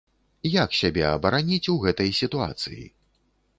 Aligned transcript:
Як 0.51 0.69
сябе 0.77 1.03
абараніць 1.09 1.61
ў 1.61 1.75
гэтай 1.85 2.09
сітуацыі? 2.23 2.83